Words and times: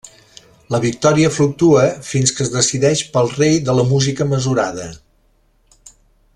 La 0.75 0.79
victòria 0.85 1.29
fluctua, 1.35 1.83
fins 2.07 2.33
que 2.37 2.43
es 2.47 2.51
decideix 2.55 3.05
pel 3.17 3.31
rei 3.37 3.61
de 3.69 3.79
la 3.81 3.87
música 3.93 4.29
mesurada. 4.33 4.91